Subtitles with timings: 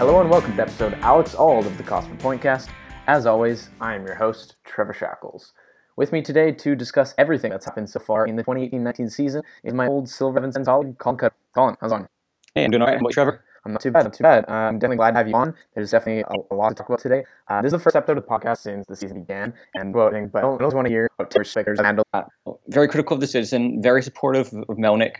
[0.00, 2.70] Hello and welcome to episode Alex Auld of the Cosmo Pointcast.
[3.06, 5.52] As always, I am your host, Trevor Shackles.
[5.96, 9.74] With me today to discuss everything that's happened so far in the 2018-19 season is
[9.74, 11.34] my old Silver Seven colleague, Colin Cutter.
[11.54, 12.08] Colin, how's it going?
[12.54, 12.98] Hey, I'm doing all right.
[12.98, 13.44] About Trevor?
[13.66, 14.46] I'm not too bad, not too bad.
[14.48, 15.54] Uh, I'm definitely glad to have you on.
[15.74, 17.26] There's definitely a, a lot to talk about today.
[17.48, 20.28] Uh, this is the first episode of the podcast since the season began, and voting,
[20.28, 22.22] but I also want to hear how Taylor Swifters handle Uh,
[22.68, 25.16] very critical of the citizen, very supportive of Melnyk,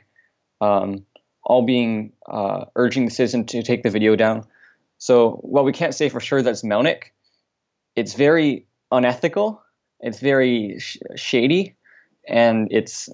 [0.62, 1.04] um,
[1.44, 4.46] all being uh, urging the citizen to take the video down.
[5.00, 7.04] So while we can't say for sure that's Melnyk,
[7.96, 9.62] it's very unethical.
[10.00, 11.74] It's very sh- shady,
[12.28, 13.08] and it's,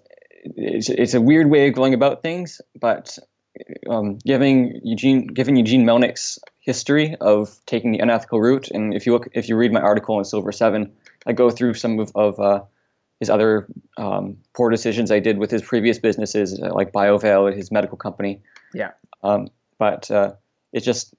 [0.45, 2.61] it's it's a weird way of going about things.
[2.81, 3.19] But
[3.89, 9.13] um, giving Eugene giving Eugene Melnyk's history of taking the unethical route, and if you
[9.13, 10.93] look if you read my article in Silver Seven,
[11.25, 12.63] I go through some of, of uh,
[13.21, 17.71] his other um, poor decisions I did with his previous businesses, uh, like Biovail, his
[17.71, 18.43] medical company.
[18.75, 18.91] Yeah.
[19.23, 19.49] Um,
[19.79, 20.33] but uh,
[20.73, 21.15] it's just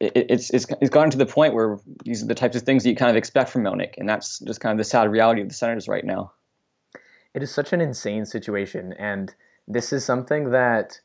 [0.00, 2.82] it, it's it's it's gotten to the point where these are the types of things
[2.82, 5.42] that you kind of expect from Melnyk, and that's just kind of the sad reality
[5.42, 6.32] of the Senators right now.
[7.34, 9.32] It is such an insane situation, and
[9.68, 11.00] this is something that,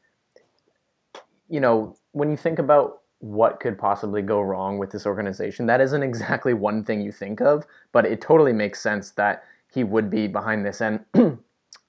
[1.50, 5.82] you know, when you think about what could possibly go wrong with this organization, that
[5.82, 10.10] isn't exactly one thing you think of, but it totally makes sense that he would
[10.10, 10.82] be behind this.
[10.82, 11.04] And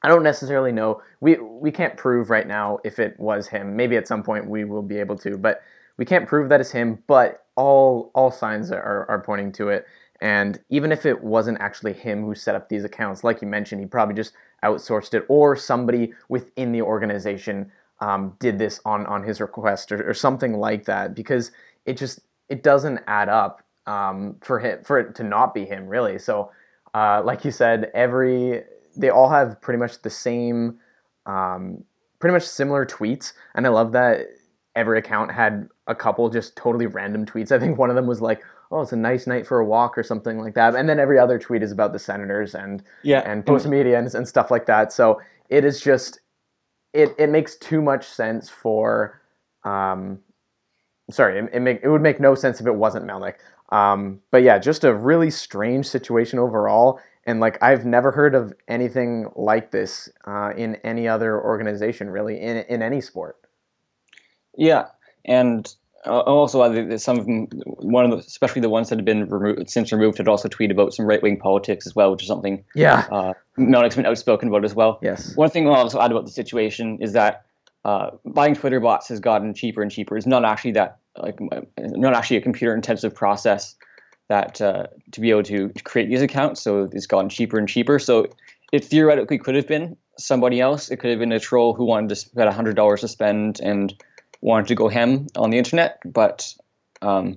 [0.03, 1.03] I don't necessarily know.
[1.21, 3.77] We we can't prove right now if it was him.
[3.77, 5.63] Maybe at some point we will be able to, but
[5.97, 7.03] we can't prove that it's him.
[7.07, 9.87] But all all signs are, are pointing to it.
[10.21, 13.81] And even if it wasn't actually him who set up these accounts, like you mentioned,
[13.81, 14.33] he probably just
[14.65, 17.71] outsourced it, or somebody within the organization
[18.01, 21.15] um, did this on on his request, or, or, something like that.
[21.15, 21.51] Because
[21.85, 25.87] it just it doesn't add up um, for him for it to not be him,
[25.87, 26.19] really.
[26.19, 26.51] So,
[26.95, 28.63] uh, like you said, every
[28.97, 30.79] they all have pretty much the same,
[31.27, 31.85] um,
[32.19, 34.27] pretty much similar tweets, and I love that
[34.77, 37.51] every account had a couple just totally random tweets.
[37.51, 39.99] I think one of them was like, "Oh, it's a nice night for a walk"
[39.99, 43.21] or something like that, and then every other tweet is about the Senators and yeah,
[43.29, 44.93] and Postmedia and, and stuff like that.
[44.93, 46.21] So it is just
[46.93, 49.21] it it makes too much sense for.
[49.65, 50.21] Um,
[51.11, 53.35] sorry, it, it make it would make no sense if it wasn't Melnyk.
[53.71, 57.01] Um, but yeah, just a really strange situation overall.
[57.25, 62.41] And like I've never heard of anything like this uh, in any other organization, really,
[62.41, 63.37] in in any sport.
[64.57, 64.87] Yeah,
[65.25, 65.73] and
[66.07, 69.29] uh, also uh, some of them, one of the, especially the ones that have been
[69.29, 72.29] removed since removed, had also tweeted about some right wing politics as well, which is
[72.29, 74.99] something yeah uh, Melnyk's been outspoken about as well.
[75.03, 75.35] Yes.
[75.37, 77.45] One thing I'll also add about the situation is that
[77.85, 80.17] uh, buying Twitter bots has gotten cheaper and cheaper.
[80.17, 81.39] It's not actually that like
[81.79, 83.75] not actually a computer intensive process
[84.29, 86.63] that uh, to be able to create these accounts.
[86.63, 87.99] So it's gotten cheaper and cheaper.
[87.99, 88.27] So
[88.73, 90.91] it theoretically could have been somebody else.
[90.91, 93.95] It could have been a troll who wanted to spend hundred dollars to spend and
[94.47, 95.99] wanted to go hem on the internet.
[96.07, 96.55] But
[97.03, 97.37] um,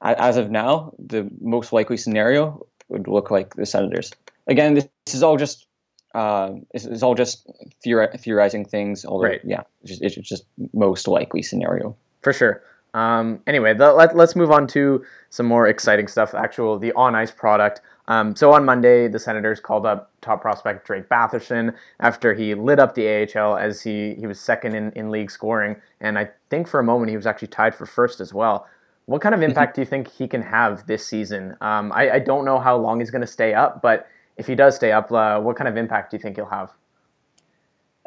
[0.00, 4.12] as of now, the most likely scenario would look like the senators.
[4.46, 5.66] Again, this, is all just
[6.14, 7.46] uh, it's, it's, all just
[7.84, 9.04] theori- theorizing things.
[9.04, 9.40] Although, right.
[9.44, 12.62] yeah, it's just, it's just most likely scenario for sure.
[12.94, 16.32] Um, anyway, the, let, us move on to some more exciting stuff.
[16.32, 17.80] Actual the on ice product.
[18.10, 22.80] Um, so on Monday, the Senators called up top prospect Drake Batherson after he lit
[22.80, 26.66] up the AHL as he, he was second in, in league scoring, and I think
[26.66, 28.66] for a moment he was actually tied for first as well.
[29.06, 31.56] What kind of impact do you think he can have this season?
[31.60, 34.56] Um, I, I, don't know how long he's going to stay up, but if he
[34.56, 36.70] does stay up, uh, what kind of impact do you think he'll have?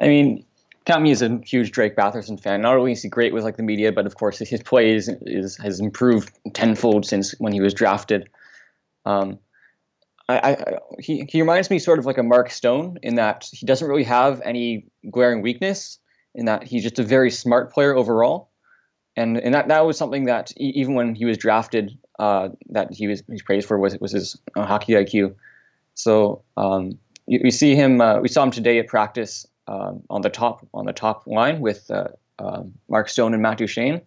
[0.01, 0.45] I mean,
[0.99, 2.61] me as a huge Drake Batherson fan.
[2.61, 5.09] Not only is he great with like the media, but of course his play is,
[5.21, 8.29] is has improved tenfold since when he was drafted.
[9.05, 9.39] Um,
[10.29, 13.65] I, I, he he reminds me sort of like a Mark Stone in that he
[13.65, 15.99] doesn't really have any glaring weakness.
[16.35, 18.49] In that he's just a very smart player overall,
[19.15, 23.07] and and that, that was something that even when he was drafted, uh, that he
[23.07, 25.35] was he praised for was was his uh, hockey IQ.
[25.95, 26.97] So um,
[27.27, 28.01] you, you, see him.
[28.01, 31.59] Uh, we saw him today at practice um, on the top on the top line
[31.59, 32.07] with uh,
[32.39, 34.01] uh, Mark Stone and Matt Duchene,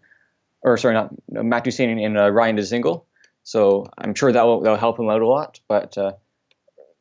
[0.63, 3.05] or sorry, not Matt Duchene and uh, Ryan Dzingel.
[3.47, 5.61] So I'm sure that will, that will help him out a lot.
[5.69, 6.15] But uh,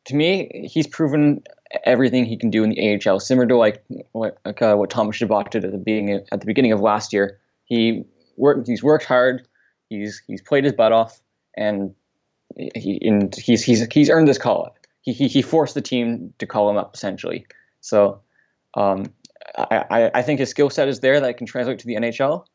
[0.06, 1.44] to me, he's proven
[1.86, 5.16] everything he can do in the AHL, similar to like what like, uh, what Thomas
[5.16, 7.40] Chabot did at the beginning at the beginning of last year.
[7.66, 8.04] He
[8.38, 8.68] worked.
[8.68, 9.48] He's worked hard.
[9.90, 11.20] He's he's played his butt off,
[11.58, 11.96] and
[12.76, 14.78] he and he's he's he's earned this call up.
[15.02, 17.48] He, he he forced the team to call him up essentially.
[17.82, 18.22] So
[18.76, 19.08] um,
[19.58, 22.46] I, I, I think his skill set is there that can translate to the NHL.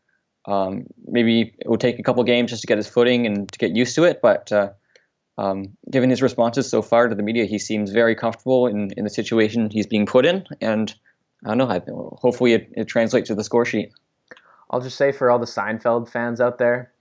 [0.46, 3.58] Um, maybe it will take a couple games just to get his footing and to
[3.58, 4.70] get used to it, but uh,
[5.38, 9.04] um, given his responses so far to the media, he seems very comfortable in, in
[9.04, 10.94] the situation he's being put in, and
[11.44, 11.68] I don't know.
[11.68, 11.80] I,
[12.20, 13.90] hopefully, it, it translates to the score sheet.
[14.70, 16.92] I'll just say for all the Seinfeld fans out there,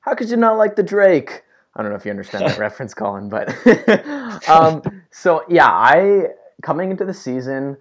[0.00, 1.42] how could you not like the Drake?
[1.76, 3.48] I don't know if you understand that reference, Colin, but
[4.48, 6.28] um, so yeah, I
[6.62, 7.76] coming into the season.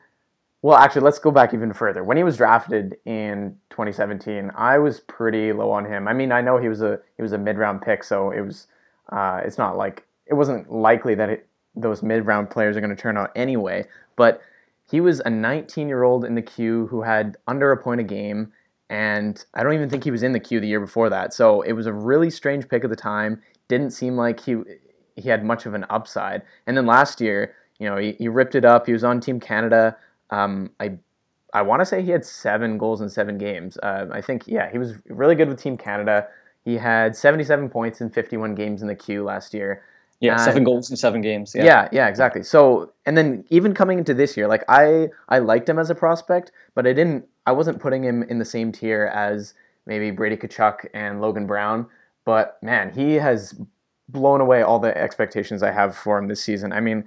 [0.63, 2.05] Well, actually, let's go back even further.
[2.05, 6.07] When he was drafted in 2017, I was pretty low on him.
[6.07, 8.39] I mean, I know he was a he was a mid round pick, so it
[8.39, 8.67] was
[9.11, 12.95] uh, it's not like it wasn't likely that it, those mid round players are going
[12.95, 13.85] to turn out anyway.
[14.15, 14.41] But
[14.89, 18.05] he was a 19 year old in the queue who had under a point a
[18.05, 18.53] game,
[18.89, 21.33] and I don't even think he was in the queue the year before that.
[21.33, 23.41] So it was a really strange pick at the time.
[23.67, 24.55] Didn't seem like he
[25.17, 26.41] he had much of an upside.
[26.65, 28.85] And then last year, you know, he, he ripped it up.
[28.85, 29.97] He was on Team Canada.
[30.33, 30.97] Um, I
[31.53, 33.77] I want to say he had seven goals in seven games.
[33.83, 36.27] Uh, I think yeah, he was really good with Team Canada.
[36.65, 39.83] He had 77 points in 51 games in the queue last year.
[40.19, 41.53] Yeah, seven goals in seven games.
[41.53, 41.65] Yeah.
[41.65, 42.43] yeah, yeah, exactly.
[42.43, 45.95] So, and then even coming into this year, like I, I liked him as a
[45.95, 49.53] prospect, but I didn't, I wasn't putting him in the same tier as
[49.85, 51.87] maybe Brady Tkachuk and Logan Brown.
[52.23, 53.53] But man, he has
[54.07, 56.71] blown away all the expectations I have for him this season.
[56.71, 57.03] I mean,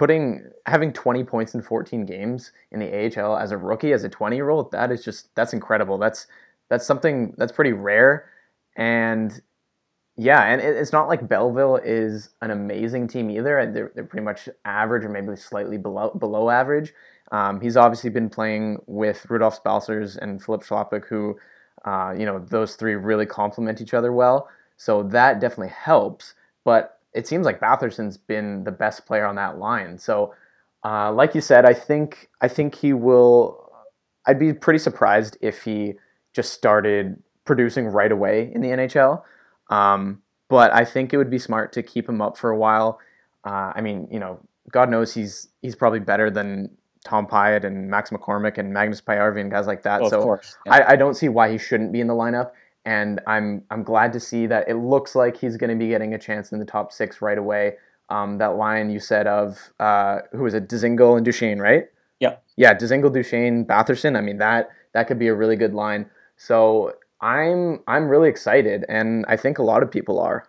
[0.00, 4.08] putting having 20 points in 14 games in the AHL as a rookie, as a
[4.08, 5.98] 20 year old, that is just that's incredible.
[5.98, 6.26] That's
[6.70, 8.30] that's something that's pretty rare.
[8.76, 9.42] And
[10.16, 13.70] yeah, and it's not like Belleville is an amazing team either.
[13.70, 16.94] They're, they're pretty much average or maybe slightly below below average.
[17.30, 21.38] Um, he's obviously been playing with Rudolph Balcers and Filip Chlapik, who,
[21.84, 24.48] uh, you know, those three really complement each other well.
[24.78, 26.32] So that definitely helps.
[26.64, 29.98] But it seems like Batherson's been the best player on that line.
[29.98, 30.34] So,
[30.84, 33.70] uh, like you said, I think I think he will.
[34.26, 35.94] I'd be pretty surprised if he
[36.32, 39.22] just started producing right away in the NHL.
[39.70, 43.00] Um, but I think it would be smart to keep him up for a while.
[43.44, 44.40] Uh, I mean, you know,
[44.70, 46.70] God knows he's he's probably better than
[47.04, 50.00] Tom Pyatt and Max McCormick and Magnus Paajarvi and guys like that.
[50.02, 50.74] Well, so yeah.
[50.74, 52.52] I, I don't see why he shouldn't be in the lineup.
[52.84, 56.14] And I'm I'm glad to see that it looks like he's going to be getting
[56.14, 57.74] a chance in the top six right away.
[58.08, 61.84] Um, that line you said of uh, who was it, Dzingel and Duchene, right?
[62.18, 62.36] Yeah.
[62.56, 64.16] Yeah, Dzingel, Duchene, Batherson.
[64.16, 66.10] I mean that that could be a really good line.
[66.36, 70.46] So I'm I'm really excited, and I think a lot of people are.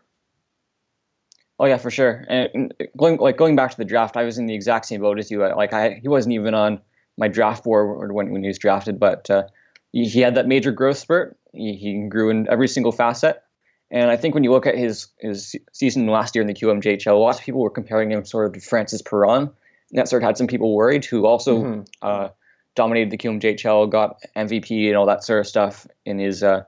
[1.60, 2.26] Oh yeah, for sure.
[2.28, 5.20] And going like going back to the draft, I was in the exact same boat
[5.20, 5.40] as you.
[5.40, 6.82] Like I, he wasn't even on
[7.18, 9.44] my draft board when when he was drafted, but uh,
[9.92, 11.38] he, had that major growth spurt.
[11.54, 13.44] He, he grew in every single facet,
[13.92, 17.20] and I think when you look at his his season last year in the QMJHL,
[17.20, 19.44] lots of people were comparing him sort of to Francis Perron.
[19.44, 21.82] And that sort of had some people worried who also mm-hmm.
[22.02, 22.30] uh,
[22.76, 26.64] dominated the QMJHL, got MVP and all that sort of stuff in his uh,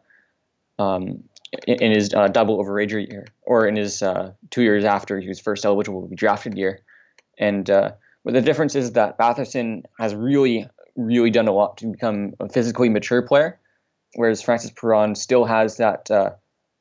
[0.77, 1.23] um,
[1.65, 5.29] in, in, his uh, double overager year, or in his uh, two years after he
[5.29, 6.81] was first eligible to be drafted year.
[7.37, 7.91] And uh,
[8.25, 12.49] but the difference is that Batherson has really, really done a lot to become a
[12.49, 13.59] physically mature player,
[14.15, 16.31] whereas Francis Perron still has that, uh,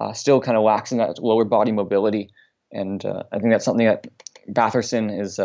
[0.01, 2.31] uh, still kind of lacks in that lower body mobility.
[2.73, 4.07] And I think that's something that
[4.49, 5.39] Batherson is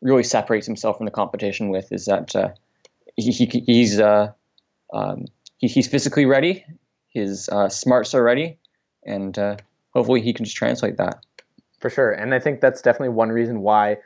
[0.00, 2.34] really separates himself from the competition with is that
[3.16, 4.32] he, he he's uh,
[4.92, 5.26] um,
[5.58, 6.64] he, he's physically ready,
[7.08, 8.58] his uh, smarts are ready,
[9.04, 9.56] and uh,
[9.92, 11.24] hopefully he can just translate that.
[11.80, 13.98] For sure, and I think that's definitely one reason why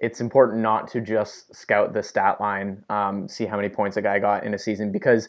[0.00, 4.02] it's important not to just scout the stat line, um, see how many points a
[4.02, 5.28] guy got in a season, because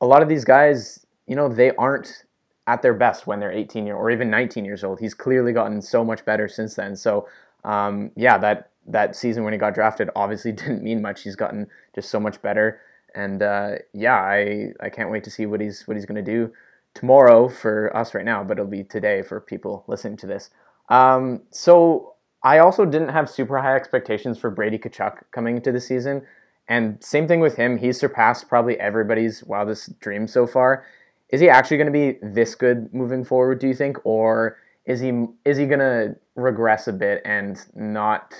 [0.00, 2.24] a lot of these guys, you know, they aren't
[2.66, 5.00] at their best when they're 18 year or even 19 years old.
[5.00, 6.96] He's clearly gotten so much better since then.
[6.96, 7.28] So,
[7.64, 11.22] um, yeah, that that season when he got drafted obviously didn't mean much.
[11.22, 12.80] He's gotten just so much better,
[13.14, 16.52] and uh, yeah, I I can't wait to see what he's what he's to do
[16.94, 20.50] tomorrow for us right now, but it'll be today for people listening to this.
[20.88, 25.80] Um, so I also didn't have super high expectations for Brady Tkachuk coming into the
[25.80, 26.22] season.
[26.70, 27.76] And same thing with him.
[27.76, 30.86] He's surpassed probably everybody's wildest dream so far.
[31.28, 33.98] Is he actually going to be this good moving forward, do you think?
[34.04, 38.34] Or is he is he going to regress a bit and not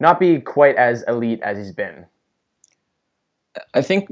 [0.00, 2.06] not be quite as elite as he's been.
[3.74, 4.08] I think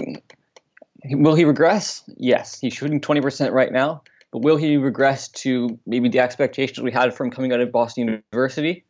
[1.10, 2.02] will he regress?
[2.16, 4.02] Yes, he's shooting twenty percent right now,
[4.32, 8.20] but will he regress to maybe the expectations we had from coming out of Boston
[8.32, 8.83] University?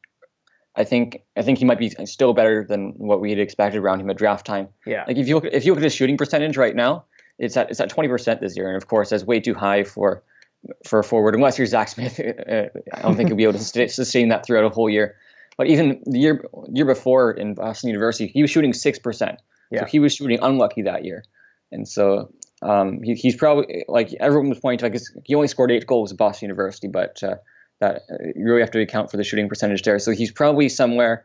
[0.77, 4.01] I think I think he might be still better than what we had expected around
[4.01, 4.69] him at draft time.
[4.87, 5.05] Yeah.
[5.07, 7.05] Like if you look if you look at his shooting percentage right now,
[7.39, 9.85] it's at it's at twenty percent this year, and of course that's way too high
[9.85, 10.23] for
[10.85, 11.35] for a forward.
[11.35, 14.65] Unless you're Zack Smith, uh, I don't think he'll be able to sustain that throughout
[14.65, 15.17] a whole year.
[15.57, 19.41] But even the year year before in Boston University, he was shooting six percent.
[19.71, 19.81] Yeah.
[19.81, 21.25] So he was shooting unlucky that year,
[21.71, 24.93] and so um, he, he's probably like everyone was pointing to.
[24.93, 27.37] Like he only scored eight goals at Boston University, but uh,
[27.81, 29.99] that uh, you really have to account for the shooting percentage there.
[29.99, 31.25] So he's probably somewhere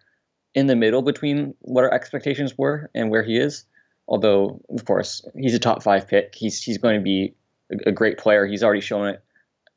[0.56, 3.66] in the middle between what our expectations were and where he is.
[4.08, 6.34] Although, of course, he's a top five pick.
[6.34, 7.36] He's he's going to be
[7.72, 8.48] a, a great player.
[8.48, 9.24] He's already shown it,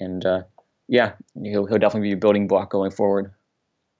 [0.01, 0.43] and uh,
[0.89, 1.13] yeah,
[1.43, 3.31] he'll he'll definitely be a building block going forward.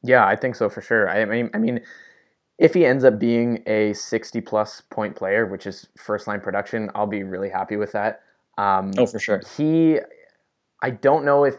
[0.03, 1.11] Yeah, I think so for sure.
[1.11, 1.83] I mean, I mean,
[2.59, 7.23] if he ends up being a sixty-plus point player, which is first-line production, I'll be
[7.23, 8.23] really happy with that.
[8.57, 9.43] Um, oh, for sure.
[9.57, 9.99] He,
[10.83, 11.55] I don't know if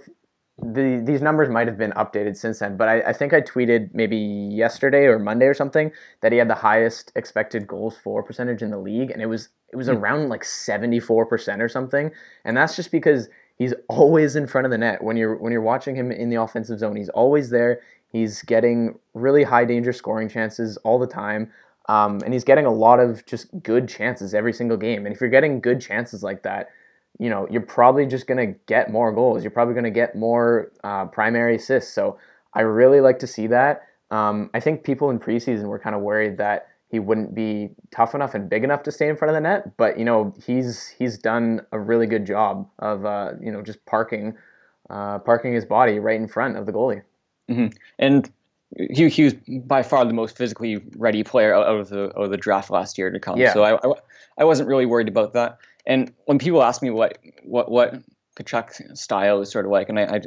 [0.62, 3.90] the these numbers might have been updated since then, but I, I, think I tweeted
[3.94, 5.92] maybe yesterday or Monday or something
[6.22, 9.50] that he had the highest expected goals for percentage in the league, and it was
[9.72, 9.98] it was mm.
[9.98, 12.12] around like seventy four percent or something,
[12.46, 15.62] and that's just because he's always in front of the net when you're when you're
[15.62, 16.96] watching him in the offensive zone.
[16.96, 17.82] He's always there.
[18.12, 21.52] He's getting really high danger scoring chances all the time.
[21.90, 25.06] Um, and he's getting a lot of just good chances every single game.
[25.06, 26.70] And if you're getting good chances like that,
[27.20, 29.44] you know, you're probably just going to get more goals.
[29.44, 31.94] You're probably going to get more uh, primary assists.
[31.94, 32.18] So
[32.54, 33.84] I really like to see that.
[34.12, 38.14] Um, I think people in preseason were kind of worried that he wouldn't be tough
[38.14, 39.76] enough and big enough to stay in front of the net.
[39.78, 43.84] But you know, he's he's done a really good job of uh, you know just
[43.88, 44.38] parking
[44.92, 47.02] uh, parking his body right in front of the goalie.
[47.50, 47.76] Mm-hmm.
[47.98, 48.32] And
[48.78, 49.34] he, he was
[49.66, 52.98] by far the most physically ready player out of the out of the draft last
[52.98, 53.40] year to come.
[53.40, 53.54] Yeah.
[53.54, 53.94] So I, I,
[54.40, 55.58] I wasn't really worried about that.
[55.86, 57.96] And when people ask me what what what
[58.40, 60.22] Tkachuk's style is sort of like, and I, I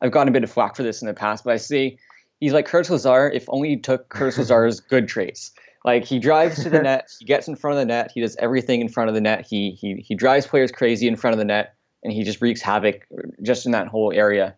[0.00, 1.98] I've gotten a bit of flack for this in the past, but I see
[2.40, 5.52] he's like Curtis Lazar if only he took Curtis Lazar's good traits.
[5.84, 8.36] Like he drives to the net, he gets in front of the net, he does
[8.36, 9.46] everything in front of the net.
[9.48, 12.62] He he he drives players crazy in front of the net, and he just wreaks
[12.62, 13.06] havoc
[13.42, 14.56] just in that whole area.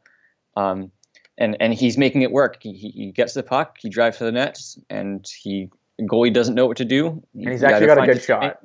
[0.56, 0.92] Um,
[1.36, 2.58] and and he's making it work.
[2.62, 5.68] He, he gets the puck, he drives to the net, and he
[6.02, 7.22] goalie doesn't know what to do.
[7.34, 8.60] And he's actually got a good shot.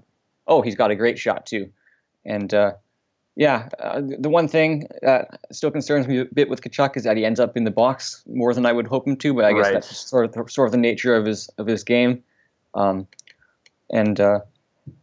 [0.47, 1.69] Oh, he's got a great shot too.
[2.25, 2.73] And uh,
[3.35, 7.17] yeah, uh, the one thing that still concerns me a bit with Tkachuk is that
[7.17, 9.33] he ends up in the box more than I would hope him to.
[9.33, 9.73] But I guess right.
[9.75, 12.23] that's sort of the, sort of the nature of his of his game.
[12.73, 13.07] Um,
[13.91, 14.41] and uh,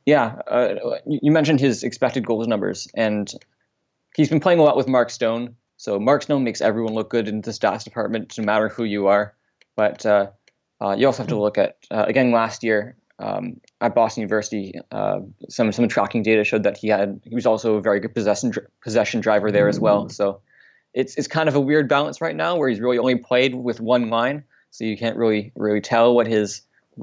[0.05, 0.75] yeah, uh,
[1.07, 3.33] you mentioned his expected goals numbers, and
[4.15, 5.57] he's been playing a lot with Mark Stone.
[5.79, 9.07] So Mark Stone makes everyone look good in the stats department, no matter who you
[9.07, 9.35] are.
[9.77, 10.29] But uh,
[10.81, 15.21] uh, you also have to look at again last year um, at Boston University, uh,
[15.49, 18.53] some some tracking data showed that he had he was also a very good possession
[18.83, 20.09] possession driver there as well.
[20.09, 20.41] So
[20.93, 23.81] it's it's kind of a weird balance right now where he's really only played with
[23.81, 26.63] one line, so you can't really really tell what his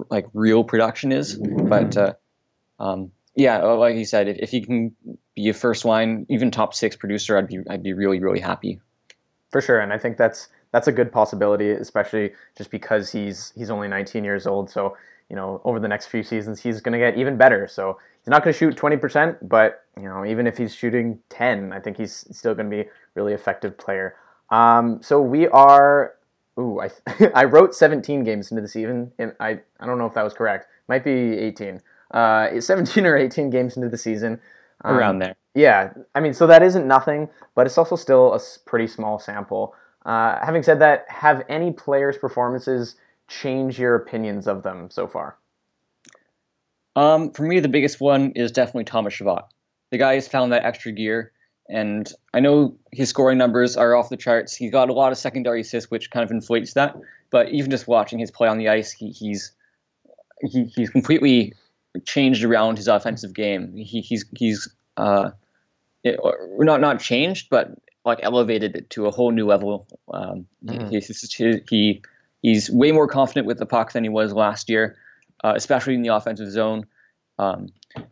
[0.09, 1.35] like real production is.
[1.35, 2.13] But uh,
[2.79, 4.95] um, yeah, like you said, if, if he can
[5.35, 8.79] be a first line, even top six producer, I'd be I'd be really really happy.
[9.51, 13.71] For sure, and I think that's that's a good possibility, especially just because he's he's
[13.71, 14.69] only 19 years old.
[14.69, 14.95] So
[15.29, 17.67] you know, over the next few seasons, he's going to get even better.
[17.67, 21.73] So he's not going to shoot 20%, but, you know, even if he's shooting 10,
[21.73, 24.15] I think he's still going to be a really effective player.
[24.49, 26.15] Um, so we are,
[26.59, 26.91] ooh, I,
[27.35, 30.33] I wrote 17 games into the season, and I, I don't know if that was
[30.33, 30.67] correct.
[30.87, 31.81] Might be 18.
[32.11, 34.39] Uh, 17 or 18 games into the season.
[34.83, 35.35] Um, Around there.
[35.55, 35.93] Yeah.
[36.13, 39.75] I mean, so that isn't nothing, but it's also still a pretty small sample.
[40.05, 42.95] Uh, having said that, have any players' performances
[43.27, 45.37] change your opinions of them so far?
[46.95, 49.47] Um, for me, the biggest one is definitely Thomas Chabot.
[49.89, 51.31] The guy has found that extra gear,
[51.69, 54.55] and I know his scoring numbers are off the charts.
[54.55, 56.95] He's got a lot of secondary assists, which kind of inflates that.
[57.31, 59.51] But even just watching his play on the ice, he, he's
[60.41, 61.53] he, he's completely
[62.05, 63.75] changed around his offensive game.
[63.75, 65.31] He, he's he's uh,
[66.03, 66.19] it,
[66.59, 67.71] not not changed, but
[68.05, 69.87] like elevated it to a whole new level.
[70.13, 70.89] Um, mm-hmm.
[70.89, 72.01] he, he, he
[72.43, 74.97] He's way more confident with the puck than he was last year,
[75.43, 76.85] uh, especially in the offensive zone.
[77.39, 77.69] Um,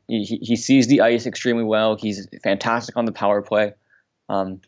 [0.08, 1.98] he, he sees the ice extremely well.
[1.98, 3.74] He's fantastic on the power play.
[4.30, 4.62] Um,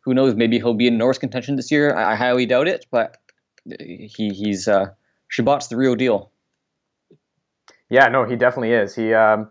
[0.00, 0.34] who knows?
[0.34, 1.94] Maybe he'll be in Norris contention this year.
[1.94, 3.16] I, I highly doubt it, but
[3.64, 4.88] he he's uh,
[5.30, 6.30] Chabot's the real deal.
[7.88, 8.94] Yeah, no, he definitely is.
[8.94, 9.50] He, um,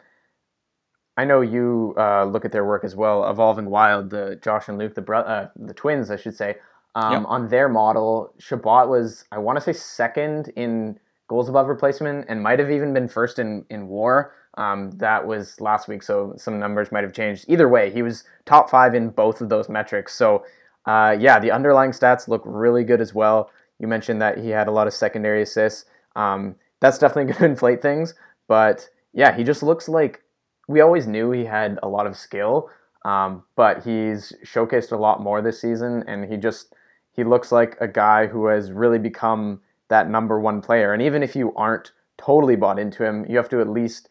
[1.15, 3.29] I know you uh, look at their work as well.
[3.29, 6.57] Evolving Wild, the Josh and Luke, the bro- uh, the twins, I should say.
[6.95, 7.23] Um, yep.
[7.27, 12.43] On their model, Chabot was, I want to say, second in goals above replacement and
[12.43, 14.33] might have even been first in, in war.
[14.55, 17.45] Um, that was last week, so some numbers might have changed.
[17.47, 20.13] Either way, he was top five in both of those metrics.
[20.13, 20.45] So,
[20.85, 23.49] uh, yeah, the underlying stats look really good as well.
[23.79, 25.85] You mentioned that he had a lot of secondary assists.
[26.15, 28.13] Um, that's definitely going to inflate things,
[28.47, 30.21] but yeah, he just looks like
[30.67, 32.69] we always knew he had a lot of skill,
[33.05, 36.75] um, but he's showcased a lot more this season, and he just
[37.13, 40.93] he looks like a guy who has really become that number one player.
[40.93, 44.09] And even if you aren't totally bought into him, you have to at least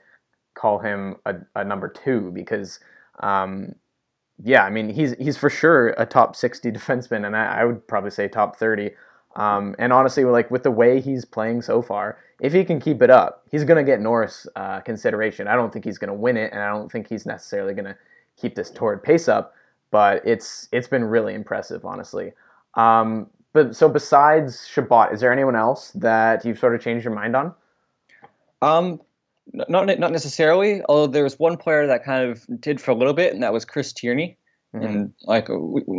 [0.54, 2.78] call him a, a number two because,
[3.20, 3.74] um,
[4.42, 7.86] yeah, I mean he's he's for sure a top sixty defenseman, and I, I would
[7.86, 8.90] probably say top thirty.
[9.34, 13.00] Um, and honestly, like with the way he's playing so far, if he can keep
[13.02, 15.48] it up, he's going to get Norris uh, consideration.
[15.48, 17.86] I don't think he's going to win it, and I don't think he's necessarily going
[17.86, 17.96] to
[18.36, 19.54] keep this torrid pace up.
[19.90, 22.32] But it's it's been really impressive, honestly.
[22.74, 27.14] Um, but so besides Chabot, is there anyone else that you've sort of changed your
[27.14, 27.54] mind on?
[28.62, 29.00] Um,
[29.52, 30.82] not not necessarily.
[30.88, 33.52] Although there was one player that kind of did for a little bit, and that
[33.52, 34.38] was Chris Tierney.
[34.74, 34.86] Mm-hmm.
[34.86, 35.48] And like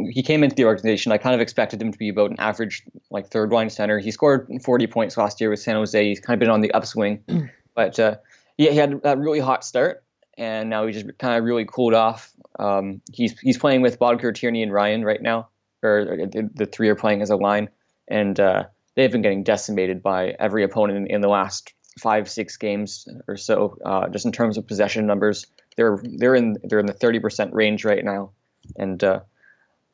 [0.09, 2.83] he came into the organization, I kind of expected him to be about an average
[3.11, 3.99] like third line center.
[3.99, 6.03] He scored 40 points last year with San Jose.
[6.03, 7.23] He's kind of been on the upswing,
[7.75, 8.15] but uh,
[8.57, 10.03] yeah, he had that really hot start,
[10.37, 12.31] and now he just kind of really cooled off.
[12.57, 15.49] Um, he's he's playing with Boedker, Tierney, and Ryan right now,
[15.83, 17.69] or the, three are playing as a line,
[18.07, 18.63] and uh,
[18.95, 23.37] they've been getting decimated by every opponent in, in the last five six games or
[23.37, 23.77] so.
[23.85, 27.85] Uh, just in terms of possession numbers, they're they're in they're in the 30% range
[27.85, 28.31] right now.
[28.77, 29.19] And uh,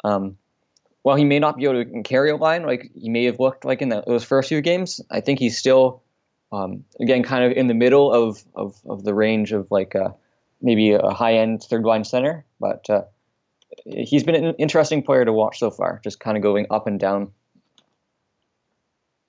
[0.03, 0.37] um,
[1.01, 3.65] while he may not be able to carry a line like he may have looked
[3.65, 6.03] like in the, those first few games, I think he's still,
[6.51, 10.09] um, again, kind of in the middle of, of, of the range of like uh,
[10.61, 12.45] maybe a high end third line center.
[12.59, 13.03] But uh,
[13.85, 16.99] he's been an interesting player to watch so far, just kind of going up and
[16.99, 17.31] down.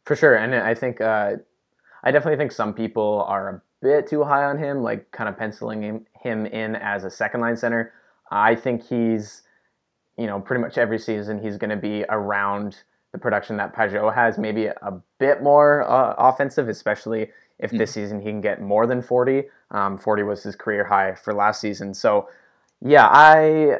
[0.04, 0.34] For sure.
[0.34, 1.36] And I think, uh,
[2.02, 5.38] I definitely think some people are a bit too high on him, like kind of
[5.38, 7.92] penciling him, him in as a second line center.
[8.30, 9.42] I think he's,
[10.16, 12.78] you know, pretty much every season he's going to be around
[13.12, 18.00] the production that Pageau has, maybe a bit more uh, offensive, especially if this mm-hmm.
[18.00, 19.44] season he can get more than 40.
[19.70, 21.92] Um, 40 was his career high for last season.
[21.94, 22.28] So,
[22.80, 23.78] yeah, I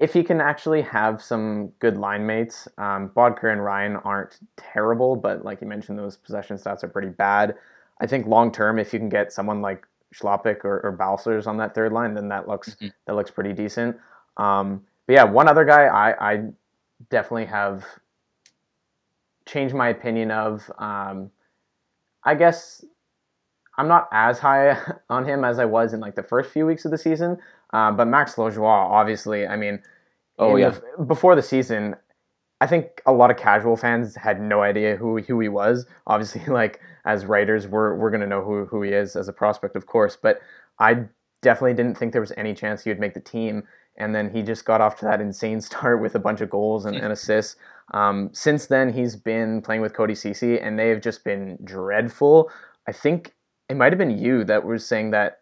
[0.00, 5.14] if he can actually have some good line mates, um, Boedker and Ryan aren't terrible,
[5.14, 7.54] but like you mentioned, those possession stats are pretty bad.
[8.00, 11.58] I think long term, if you can get someone like Chlapik or, or Balcers on
[11.58, 12.88] that third line, then that looks mm-hmm.
[13.06, 13.96] that looks pretty decent.
[14.38, 16.44] Um, but yeah, one other guy I, I
[17.10, 17.84] definitely have
[19.44, 20.70] changed my opinion of.
[20.78, 21.30] Um,
[22.24, 22.84] I guess
[23.78, 24.76] I'm not as high
[25.10, 27.38] on him as I was in like the first few weeks of the season.
[27.72, 29.80] Uh, but Max Lajoie, obviously, I mean,
[30.38, 31.94] oh yeah, the, before the season,
[32.60, 35.86] I think a lot of casual fans had no idea who who he was.
[36.06, 39.76] Obviously, like as writers, we're we're gonna know who who he is as a prospect,
[39.76, 40.16] of course.
[40.20, 40.40] But
[40.78, 41.04] I
[41.42, 43.62] definitely didn't think there was any chance he would make the team.
[43.96, 46.84] And then he just got off to that insane start with a bunch of goals
[46.84, 47.56] and, and assists.
[47.92, 52.50] Um, since then, he's been playing with Cody Ceci, and they have just been dreadful.
[52.86, 53.34] I think
[53.70, 55.38] it might have been you that was saying that.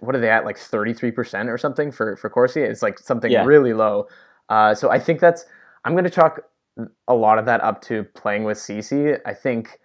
[0.00, 0.44] What are they at?
[0.44, 2.62] Like thirty three percent or something for for Corsi?
[2.62, 3.44] It's like something yeah.
[3.44, 4.06] really low.
[4.48, 5.44] Uh, so I think that's
[5.84, 6.40] I'm going to chalk
[7.08, 9.14] a lot of that up to playing with Ceci.
[9.26, 9.78] I think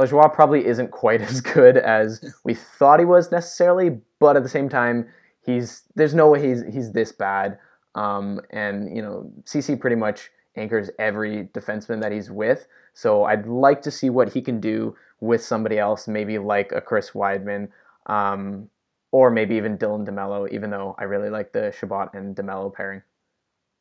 [0.00, 4.48] Lajoie probably isn't quite as good as we thought he was necessarily, but at the
[4.48, 5.08] same time,
[5.40, 7.58] he's there's no way he's he's this bad.
[7.94, 12.66] Um, and you know, Ceci pretty much anchors every defenseman that he's with.
[12.94, 16.80] So I'd like to see what he can do with somebody else, maybe like a
[16.80, 17.68] Chris Wideman,
[18.06, 18.68] um,
[19.12, 20.50] or maybe even Dylan DeMello.
[20.50, 23.02] Even though I really like the Chabot and DeMello pairing.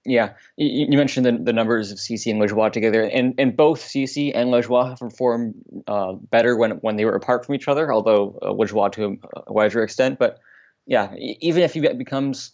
[0.05, 4.33] Yeah, you, mentioned the, the numbers of Ceci and Lajoie together, and, and both Ceci
[4.33, 8.39] and Lajoie have performed uh, better when when they were apart from each other, although
[8.41, 10.17] uh, Lajoie to a wider extent.
[10.17, 10.39] But
[10.85, 12.53] yeah, even if he becomes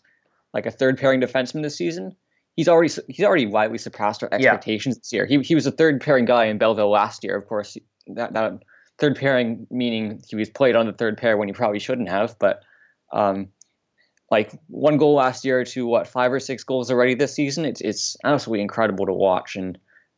[0.53, 2.15] like a third pairing defenseman this season,
[2.55, 4.99] he's already he's already widely surpassed our expectations yeah.
[4.99, 5.25] this year.
[5.25, 7.35] He he was a third pairing guy in Belleville last year.
[7.35, 8.63] Of course, that that
[8.97, 12.37] third pairing meaning he was played on the third pair when he probably shouldn't have,
[12.39, 12.63] but.
[13.11, 13.49] Um,
[14.31, 17.65] like one goal last year to what five or six goals already this season.
[17.65, 19.77] It's it's absolutely incredible to watch and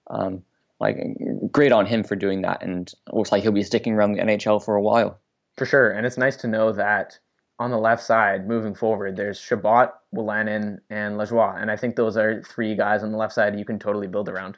[0.10, 0.41] um,
[0.80, 0.98] like
[1.52, 2.63] great on him for doing that.
[2.63, 5.19] And looks like he'll be sticking around the NHL for a while.
[5.58, 7.19] For sure, and it's nice to know that
[7.60, 12.18] on the left side moving forward, there's Chabot, Wolanin, and Lajoie, and I think those
[12.18, 14.58] are three guys on the left side you can totally build around.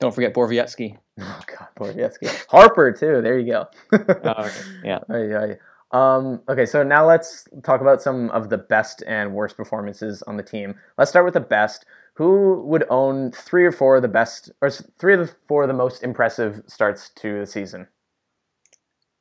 [0.00, 0.96] Don't forget Borowiecki.
[1.22, 2.46] Oh God, Borowiecki.
[2.46, 3.20] Harpur too.
[3.20, 3.66] There you go.
[3.92, 4.62] oh, okay.
[4.82, 5.54] Yeah.
[5.92, 10.36] Um, okay, so now let's talk about some of the best and worst performances on
[10.36, 10.76] the team.
[10.96, 11.84] Let's start with the best.
[12.14, 15.68] Who would own three or four of the best, or three of the four of
[15.68, 17.88] the most impressive starts to the season?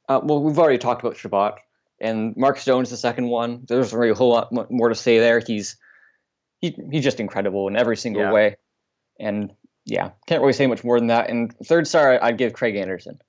[0.08, 1.58] Uh, well, we've already talked about Chabot.
[2.02, 3.64] And Mark Stone's the second one.
[3.68, 5.40] There's really a whole lot more to say there.
[5.46, 5.78] He's
[6.62, 8.32] he, he's just incredible in every single Yeah.
[8.34, 8.56] way,
[9.20, 9.54] and
[9.86, 11.30] yeah, can't really say much more than that.
[11.30, 13.20] And third star, I'd give Craig Anderson,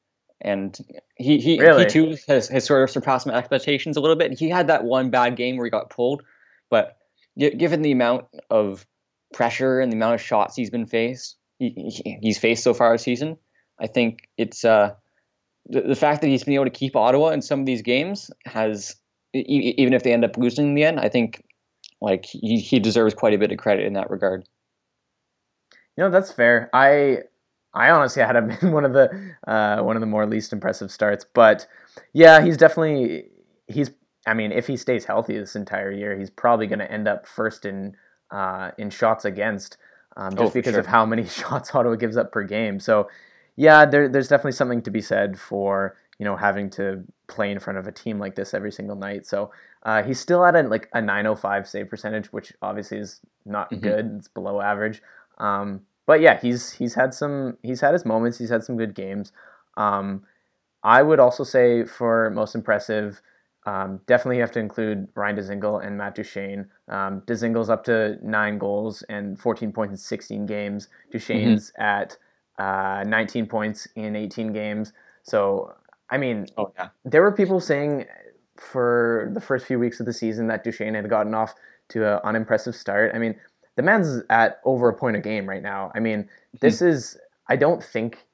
[0.40, 0.76] and
[1.16, 1.85] he he, Really?
[1.85, 4.38] he too has, has sort of surpassed my expectations a little bit.
[4.38, 6.22] He had that one bad game where he got pulled,
[6.70, 6.96] but
[7.38, 8.87] given the amount of
[9.33, 11.70] pressure and the amount of shots he's been faced, he,
[12.04, 13.37] he, he's faced so far this season,
[13.78, 14.94] I think it's uh
[15.70, 18.30] the, the fact that he's been able to keep Ottawa in some of these games
[18.44, 18.96] has
[19.35, 21.44] e- even if they end up losing in the end, I think
[22.00, 24.46] like he, he deserves quite a bit of credit in that regard.
[25.96, 26.70] You know, that's fair.
[26.72, 27.18] I
[27.74, 30.90] I honestly had him in one of the uh, one of the more least impressive
[30.90, 31.66] starts, but
[32.12, 33.28] yeah, he's definitely
[33.68, 33.90] he's.
[34.26, 37.26] I mean, if he stays healthy this entire year, he's probably going to end up
[37.26, 37.96] first in
[38.30, 39.78] uh, in shots against,
[40.16, 40.80] um, just Oh, because sure.
[40.80, 42.80] of how many shots Ottawa gives up per game.
[42.80, 43.09] So,
[43.61, 47.59] yeah, there, there's definitely something to be said for you know having to play in
[47.61, 49.27] front of a team like this every single night.
[49.27, 49.51] So
[49.85, 53.81] uh, he's still at a, like a 905 save percentage, which obviously is not Mhm.
[53.83, 54.12] good.
[54.18, 55.03] It's below average.
[55.38, 58.38] Um, but yeah, he's he's had some he's had his moments.
[58.38, 59.33] He's had some good games.
[59.77, 60.25] Um,
[60.83, 63.20] I would also say for most impressive,
[63.66, 66.66] um, definitely you have to include Ryan Dzingel and Matt Duchene.
[66.88, 70.88] Um, Dzingel's up to nine goals and 14 points in 16 games.
[71.12, 72.16] Duchene's at
[72.61, 74.92] uh, 19 points in 18 games.
[75.23, 75.75] So
[76.11, 76.88] I mean, Oh yeah.
[77.05, 78.07] there were people saying
[78.59, 81.55] for the first few weeks of the season that Duchene had gotten off
[81.90, 83.12] to an unimpressive start.
[83.14, 83.35] I mean,
[83.77, 85.90] the man's at over a point a game right now.
[85.94, 86.29] I mean,
[86.61, 87.16] this is,
[87.49, 88.27] I don't think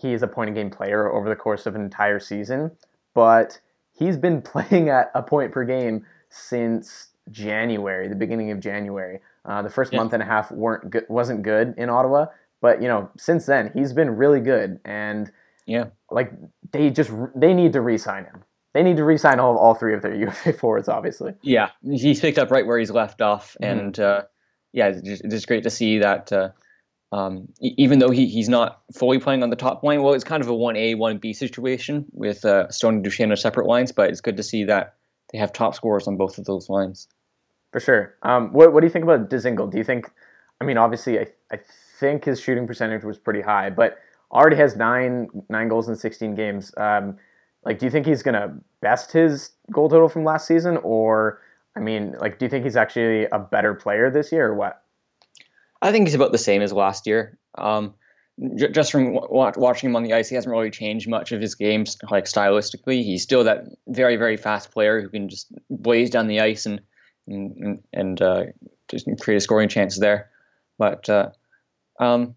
[0.00, 2.70] he is a point a game player over the course of an entire season,
[3.14, 3.60] but
[3.92, 9.20] he's been playing at a point per game since January, the beginning of January.
[9.44, 9.98] Uh, the first Yeah.
[10.00, 12.26] month and a half weren't good, wasn't good in Ottawa,
[12.62, 15.30] but you know, since then he's been really good and
[15.66, 15.86] Yeah.
[16.10, 16.32] like
[16.72, 18.42] they just they need to re-sign him.
[18.72, 21.34] They need to re-sign all, all three of their UFA forwards, obviously.
[21.42, 23.70] Yeah, he's picked up right where he's left off, Mhm.
[23.70, 24.22] and uh,
[24.72, 26.32] yeah, it's just, it's just great to see that.
[26.32, 26.48] Uh,
[27.14, 30.42] um, even though he, he's not fully playing on the top line, well, it's kind
[30.42, 33.92] of a one A one B situation with uh, Stone and Duchene on separate lines,
[33.92, 34.94] but it's good to see that
[35.30, 37.08] they have top scorers on both of those lines.
[37.70, 38.14] For sure.
[38.22, 39.70] Um, what, what do you think about Dzingel?
[39.70, 40.10] Do you think,
[40.62, 41.58] I mean, obviously, I, I
[42.02, 43.98] think his shooting percentage was pretty high, but
[44.32, 46.74] already has nine nine goals in 16 games.
[46.76, 47.16] Um,
[47.64, 50.78] like, do you think he's to best his goal total from last season?
[50.78, 51.40] Or,
[51.76, 54.82] I mean, like, do you think he's actually a better player this year or what?
[55.80, 57.38] I think he's about the same as last year.
[57.56, 57.94] Um,
[58.56, 61.40] j- just from w- watching him on the ice, he hasn't really changed much of
[61.40, 63.04] his games, like stylistically.
[63.04, 66.80] He's still that very, very fast player who can just blaze down the ice and
[67.28, 68.46] and and, uh,
[68.88, 70.30] just create a scoring chance there.
[70.78, 71.30] But uh,
[72.00, 72.34] um,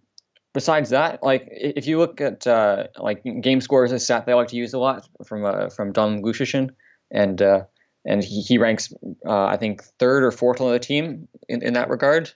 [0.53, 4.47] besides that, like if you look at uh, like game scores, a stat they like
[4.49, 6.69] to use a lot from uh, from Dom Luszczyszyn,
[7.11, 7.63] and uh,
[8.05, 8.93] and he, he ranks
[9.25, 12.31] uh, I think third or fourth on the team in, in that regard,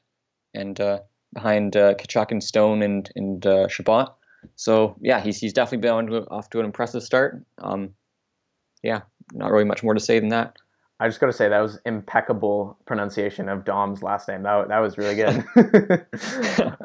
[0.54, 1.00] and uh,
[1.34, 4.14] behind uh, Tkachuk and Stone and and uh, Chabot.
[4.56, 7.44] So yeah, he's he's definitely been off to an impressive start.
[7.58, 7.94] Um,
[8.84, 9.02] yeah,
[9.34, 10.58] not really much more to say than that.
[11.02, 14.44] I just got to say that was impeccable pronunciation of Dom's last name.
[14.44, 16.06] That, that was really good.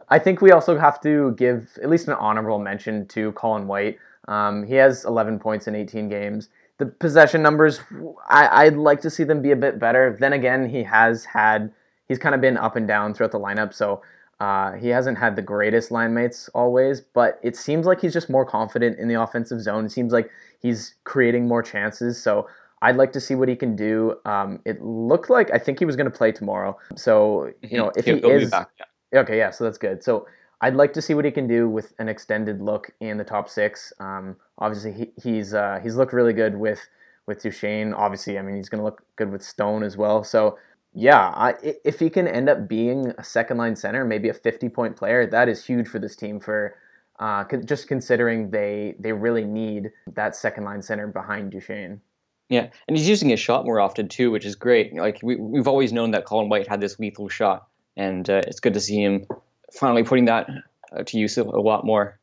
[0.08, 3.98] I think we also have to give at least an honorable mention to Colin White.
[4.28, 6.48] Um, he has 11 points in 18 games.
[6.78, 7.80] The possession numbers,
[8.28, 10.16] I, I'd like to see them be a bit better.
[10.18, 11.72] Then again, he has had,
[12.06, 13.74] he's kind of been up and down throughout the lineup.
[13.74, 14.00] So
[14.38, 18.30] uh, he hasn't had the greatest line mates always, but it seems like he's just
[18.30, 19.86] more confident in the offensive zone.
[19.86, 22.20] It seems like he's creating more chances.
[22.20, 22.48] So
[22.84, 24.16] I'd like to see what he can do.
[24.26, 26.78] Um, it looked like I think he was going to play tomorrow.
[26.96, 28.68] So you know, if he is back,
[29.12, 29.20] yeah.
[29.22, 30.02] okay, yeah, so that's good.
[30.02, 30.26] So
[30.60, 33.48] I'd like to see what he can do with an extended look in the top
[33.48, 33.92] six.
[34.00, 36.80] Um, obviously, he, he's uh, he's looked really good with
[37.26, 37.94] with Duchene.
[37.94, 40.22] Obviously, I mean he's going to look good with Stone as well.
[40.24, 40.58] So
[40.92, 44.34] yeah, I, i- if he can end up being a second line center, maybe a
[44.34, 46.38] fifty point player, that is huge for this team.
[46.40, 46.76] For
[47.18, 52.00] uh, just considering they they really need that second line center behind Duchene.
[52.48, 54.94] Yeah, and he's using his shot more often too, which is great.
[54.94, 58.60] Like we we've always known that Colin White had this lethal shot, and uh, it's
[58.60, 59.26] good to see him
[59.72, 60.48] finally putting that
[60.92, 62.18] uh, to use a, a lot more.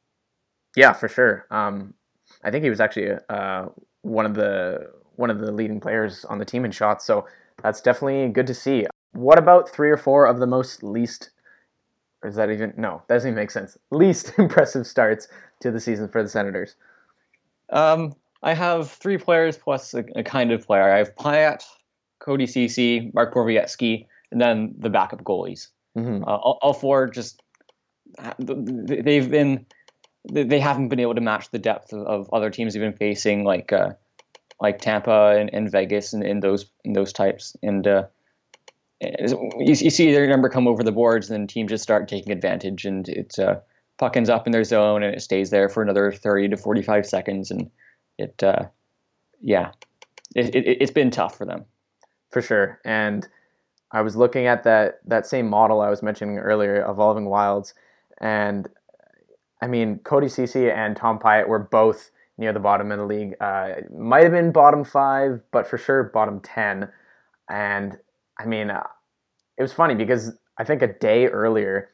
[0.75, 1.47] Yeah, for sure.
[1.51, 1.93] Um,
[2.43, 3.65] I think he was actually uh,
[4.03, 7.27] one of the one of the leading players on the team in shots, so
[7.61, 8.85] that's definitely good to see.
[9.13, 11.31] What about three or four of the most least?
[12.23, 13.01] Or is that even no?
[13.07, 13.77] That doesn't even make sense.
[13.89, 15.27] Least impressive starts
[15.61, 16.75] to the season for the Senators.
[17.69, 20.91] Um, I have three players plus a, a kind of player.
[20.91, 21.63] I have Pyatt,
[22.19, 25.67] Cody Ceci, Mark Borowiecki, and then the backup goalies.
[25.97, 26.23] Mm-hmm.
[26.23, 27.41] Uh, all, all four just
[28.39, 29.65] they've been
[30.31, 33.43] they haven't been able to match the depth of, of other teams they've been facing.
[33.43, 33.91] Like uh,
[34.61, 37.55] like Tampa and, and Vegas and, and those and those types.
[37.63, 38.03] And uh,
[39.01, 42.31] you, you see their number come over the boards, and then teams just start taking
[42.31, 43.59] advantage, and it's uh,
[43.97, 46.83] puck ends up in their zone, and it stays there for another thirty to forty
[46.83, 47.69] five seconds, and
[48.17, 48.65] it uh,
[49.41, 49.71] yeah,
[50.35, 51.65] it, it, it's been tough for them
[52.31, 52.79] for sure.
[52.85, 53.27] And
[53.91, 57.73] I was looking at that that same model I was mentioning earlier, Evolving Wilds,
[58.19, 58.67] and
[59.61, 63.35] I mean Cody Ceci and Tom Pyatt were both near the bottom of the league.
[63.41, 66.89] Uh, might have been bottom five, but for sure bottom ten.
[67.49, 67.97] And
[68.39, 68.87] I mean, uh,
[69.57, 71.91] it was funny because I think a day earlier,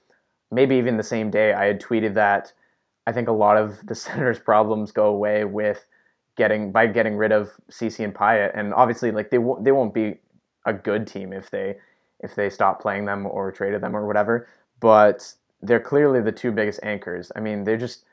[0.51, 2.53] maybe even the same day, I had tweeted that
[3.08, 5.86] I think a lot of the Senators' problems go away with
[6.38, 9.93] getting by getting rid of Ceci and Pyatt, and obviously, like they won't they won't
[9.93, 10.15] be
[10.65, 11.76] a good team if they
[12.21, 14.47] if they stop playing them or traded them or whatever.
[14.80, 17.32] But they're clearly the two biggest anchors.
[17.36, 18.06] I mean, they're just.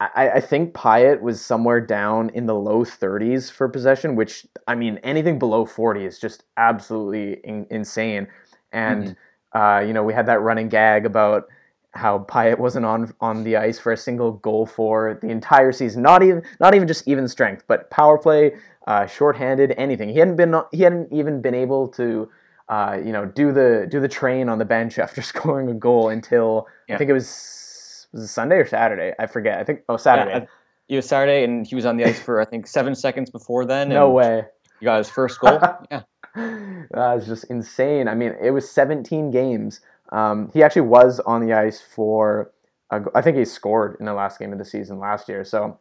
[0.00, 4.74] I, I think Pyatt was somewhere down in the low 30s for possession, which I
[4.74, 8.26] mean, anything below 40 is just absolutely in, insane.
[8.72, 9.16] And
[9.54, 9.58] mm-hmm.
[9.60, 11.46] uh, you know, we had that running gag about
[11.94, 16.02] how Pyatt wasn't on on the ice for a single goal for the entire season.
[16.02, 20.08] Not even not even just even strength, but power play, uh, shorthanded, anything.
[20.08, 22.30] He hadn't been he hadn't even been able to
[22.68, 26.08] uh, you know do the do the train on the bench after scoring a goal
[26.08, 26.94] until yeah.
[26.94, 29.12] I think it was was it Sunday or Saturday.
[29.18, 29.58] I forget.
[29.58, 30.46] I think oh Saturday.
[30.88, 33.30] Yeah, it was Saturday, and he was on the ice for I think seven seconds
[33.30, 33.88] before then.
[33.88, 34.44] no way.
[34.80, 35.60] He got his first goal.
[35.90, 36.02] yeah.
[36.34, 38.08] That was just insane.
[38.08, 39.80] I mean, it was 17 games.
[40.12, 42.52] Um, he actually was on the ice for,
[42.90, 45.42] a, I think he scored in the last game of the season last year.
[45.44, 45.78] So,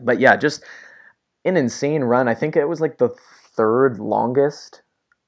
[0.00, 0.62] but yeah, just
[1.44, 2.28] an insane run.
[2.28, 3.10] I think it was like the
[3.54, 4.82] third longest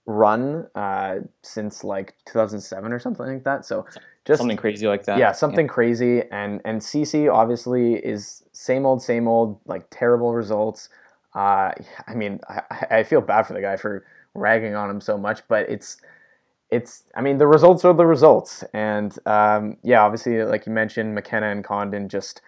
[0.06, 3.66] run uh, since like 2007 or something like that.
[3.66, 3.84] So
[4.24, 5.18] just something crazy like that.
[5.18, 5.72] Yeah, something yeah.
[5.72, 6.22] crazy.
[6.30, 10.88] And and Ceci obviously is same old, same old, like terrible results.
[11.34, 11.72] Uh,
[12.06, 15.42] I mean, I, I feel bad for the guy for ragging on him so much,
[15.48, 15.98] but it's
[16.70, 21.14] it's I mean the results are the results, and um, yeah, obviously like you mentioned,
[21.14, 22.40] McKenna and Condon just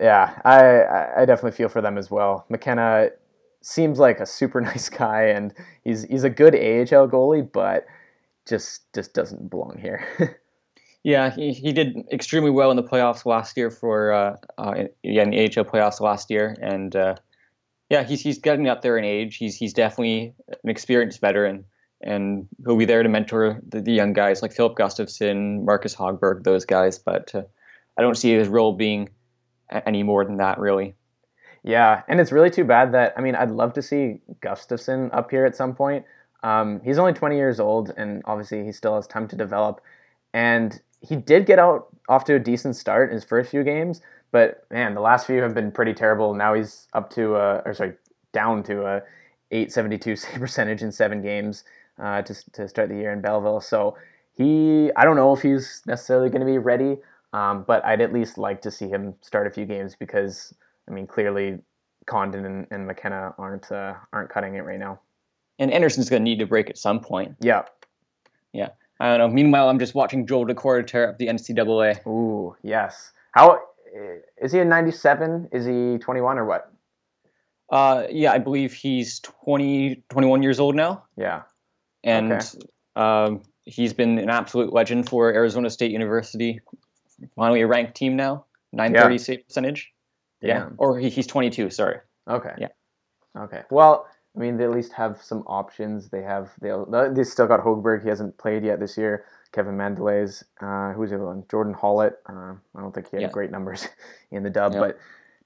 [0.00, 2.46] yeah, I I definitely feel for them as well.
[2.48, 3.10] McKenna
[3.62, 7.86] seems like a super nice guy, and he's he's a good AHL goalie, but
[8.46, 10.06] just just doesn't belong here.
[11.02, 15.22] yeah, he, he did extremely well in the playoffs last year for uh, uh yeah
[15.22, 17.14] in the AHL playoffs last year, and uh,
[17.88, 19.36] yeah, he's he's getting up there in age.
[19.36, 21.64] He's he's definitely an experienced veteran
[22.00, 26.44] and he'll be there to mentor the, the young guys like Filip Gustavsson, Marcus Hogberg,
[26.44, 26.98] those guys.
[26.98, 27.42] But uh,
[27.98, 29.10] I don't see his role being
[29.86, 30.94] any more than that, really.
[31.62, 35.30] Yeah, and it's really too bad that I mean I'd love to see Gustavsson up
[35.30, 36.04] here at some point.
[36.42, 39.82] Um, he's only 20 years old, and obviously he still has time to develop.
[40.32, 44.00] And he did get out off to a decent start in his first few games,
[44.32, 46.34] but man, the last few have been pretty terrible.
[46.34, 47.92] Now he's up to a, or sorry,
[48.32, 49.02] down to a
[49.50, 51.64] 872 save percentage in seven games
[52.00, 53.60] uh, to, to start the year in Belleville.
[53.60, 53.96] So
[54.32, 56.96] he, I don't know if he's necessarily going to be ready,
[57.32, 60.54] um, but I'd at least like to see him start a few games because,
[60.88, 61.58] I mean, clearly
[62.06, 65.00] Condon and, and McKenna aren't uh, aren't cutting it right now.
[65.58, 67.36] And Anderson's going to need to break at some point.
[67.40, 67.62] Yeah.
[68.52, 68.70] Yeah.
[68.98, 69.28] I don't know.
[69.28, 72.06] Meanwhile, I'm just watching Joel Daccord tear up the NCAA.
[72.06, 73.12] Ooh, yes.
[73.32, 73.60] How
[74.40, 75.50] is he a 97?
[75.52, 76.72] Is he 21 or what?
[77.68, 81.04] Uh, yeah, I believe he's 20, 21 years old now.
[81.16, 81.42] Yeah
[82.04, 82.46] and okay.
[82.96, 86.60] um, he's been an absolute legend for Arizona State University.
[87.36, 89.18] Finally, a ranked team now, 930 yeah.
[89.18, 89.92] save percentage.
[90.40, 90.68] Yeah, yeah.
[90.78, 91.70] or he, he's 22.
[91.70, 91.98] Sorry.
[92.28, 92.54] Okay.
[92.58, 92.68] Yeah.
[93.36, 93.62] Okay.
[93.70, 96.08] Well, I mean, they at least have some options.
[96.08, 96.72] They have they
[97.12, 98.02] they still got Hogberg.
[98.02, 99.24] He hasn't played yet this year.
[99.52, 100.44] Kevin Mandolese.
[100.60, 101.44] Uh, who's the other one?
[101.50, 102.14] Jordan Hollett.
[102.28, 103.30] Uh, I don't think he had yeah.
[103.30, 103.88] great numbers
[104.30, 104.98] in the dub, but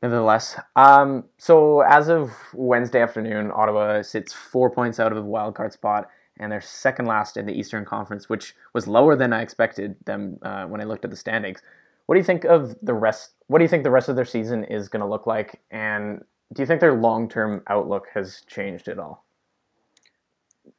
[0.03, 0.61] nevertheless.
[0.77, 5.73] Um, so as of Wednesday afternoon, Ottawa sits four points out of the wild card
[5.73, 9.97] spot and they're second last in the Eastern Conference, which was lower than I expected
[10.05, 11.61] them uh, when I looked at the standings.
[12.07, 13.33] What do you think of the rest?
[13.47, 15.61] What do you think the rest of their season is going to look like?
[15.70, 19.25] And do you think their long term outlook has changed at all?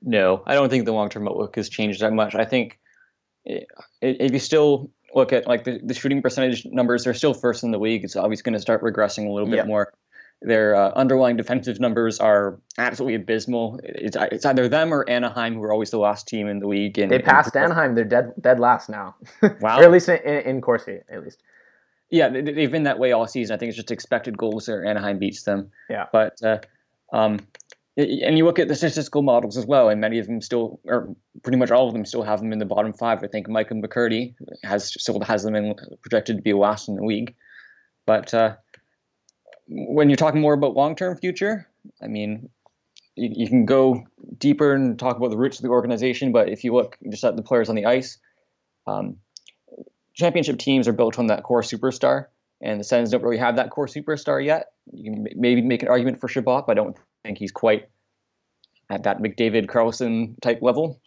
[0.02, 2.36] No, I don't think the long term outlook has changed that much.
[2.36, 2.80] I think
[3.46, 7.72] if you still look at like the, the shooting percentage numbers, they're still first in
[7.72, 8.04] the league.
[8.04, 9.94] It's always going to start regressing a little bit more.
[10.46, 13.80] Their uh, underlying defensive numbers are absolutely abysmal.
[13.84, 17.00] It's, it's either them or Anaheim, who are always the last team in the league.
[17.00, 17.96] And, they passed and, Anaheim.
[17.96, 19.16] They're dead dead last now.
[19.60, 19.80] Wow.
[19.80, 21.42] or at least in, in Corsi, at least.
[22.12, 23.56] Yeah, they've been that way all season.
[23.56, 24.86] I think it's just expected goals there.
[24.86, 25.72] Anaheim beats them.
[25.90, 26.06] Yeah.
[26.12, 26.60] But uh,
[27.12, 27.40] um,
[27.98, 31.16] and you look at the statistical models as well, and many of them still, or
[31.42, 33.24] pretty much all of them, still have them in the bottom five.
[33.24, 37.04] I think Micah McCurdy has still has them in projected to be last in the
[37.04, 37.34] league.
[38.06, 38.56] But uh,
[39.68, 41.68] when you're talking more about long term future,
[42.02, 42.50] I mean,
[43.16, 44.06] you, you can go
[44.38, 47.36] deeper and talk about the roots of the organization, but if you look just at
[47.36, 48.18] the players on the ice,
[48.88, 49.18] um,
[50.14, 52.28] championship teams are built on that core superstar,
[52.62, 54.68] and the Sens don't really have that core superstar yet.
[54.92, 57.90] You can maybe make an argument for Chabot, but I don't think he's quite
[58.90, 61.02] at that McDavid Karlsson type level.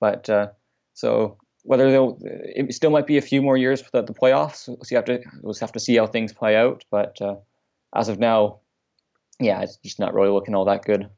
[0.00, 0.48] But uh,
[0.94, 4.64] so whether they'll, it still might be a few more years without the playoffs.
[4.64, 6.84] So you have to we'll have to see how things play out.
[6.90, 7.36] But uh,
[7.96, 8.60] as of now,
[9.40, 11.08] yeah, it's just not really looking all that good.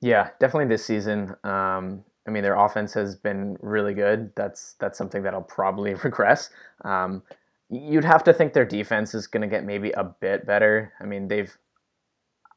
[0.00, 1.34] Yeah, definitely this season.
[1.44, 4.32] Um, I mean, their offense has been really good.
[4.34, 6.50] That's that's something that'll probably regress.
[6.84, 7.22] Um,
[7.70, 10.92] you'd have to think their defense is going to get maybe a bit better.
[11.00, 11.56] I mean, they've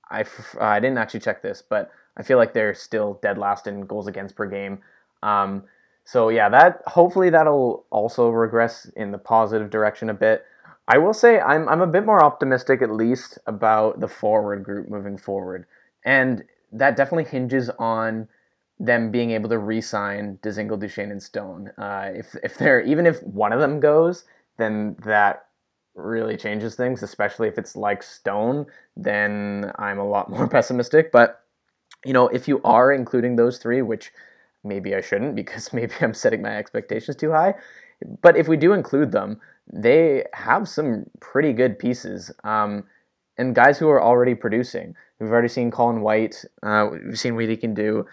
[0.09, 0.25] I
[0.59, 4.07] I didn't actually check this, but I feel like they're still dead last in goals
[4.07, 4.79] against per game.
[5.23, 5.63] Um,
[6.05, 10.45] so yeah, that hopefully that'll also regress in the positive direction a bit.
[10.87, 14.89] I will say I'm I'm a bit more optimistic at least about the forward group
[14.89, 15.65] moving forward,
[16.05, 18.27] and that definitely hinges on
[18.79, 21.71] them being able to re-sign Dzingel, Duchene, and Stone.
[21.77, 24.23] Uh, if if they're even if one of them goes,
[24.57, 25.47] then that
[25.95, 27.03] really changes things.
[27.03, 31.11] Especially if it's like Stone, then I'm a lot more pessimistic.
[31.11, 31.41] But
[32.05, 34.11] you know, if you are including those three, which
[34.63, 37.55] maybe I shouldn't because maybe I'm setting my expectations too high.
[38.21, 42.83] But if we do include them, they have some pretty good pieces um,
[43.37, 44.95] and guys who are already producing.
[45.19, 46.43] We've already seen Colin White.
[46.63, 48.05] Uh, we've seen what he can do.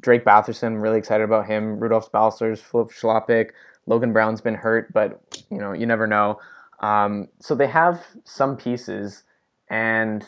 [0.00, 1.78] Drake Batherson, really excited about him.
[1.78, 3.50] Rudolph Balcers, Filip Chlapik.
[3.86, 6.38] Logan Brown's been hurt, but you know you never know.
[6.80, 9.22] Um, so they have some pieces,
[9.70, 10.26] and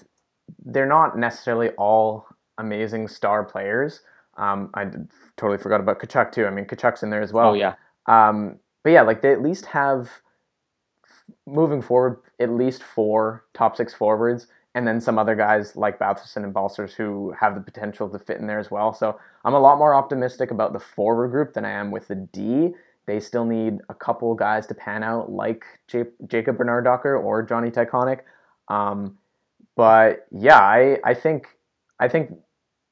[0.64, 2.26] they're not necessarily all
[2.58, 4.00] amazing star players.
[4.36, 4.86] Um, I
[5.36, 6.46] totally forgot about Tkachuk too.
[6.46, 7.50] I mean, Tkachuk's in there as well.
[7.50, 7.74] Oh yeah.
[8.06, 10.08] Um, but yeah, like they at least have
[11.46, 16.44] moving forward at least four top six forwards, and then some other guys like Batherson
[16.44, 18.92] and Balcers who have the potential to fit in there as well.
[18.92, 22.14] So I'm a lot more optimistic about the forward group than I am with the
[22.14, 22.74] D.
[23.06, 27.70] They still need a couple guys to pan out, like J- Jacob Bernard-Docker or Johnny
[27.70, 28.20] Tychonick.
[28.68, 29.16] Um,
[29.76, 31.46] but yeah, I, I think
[31.98, 32.34] I think